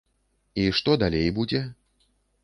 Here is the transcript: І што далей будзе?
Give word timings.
І 0.61 0.63
што 0.79 0.95
далей 1.03 1.29
будзе? 1.37 1.61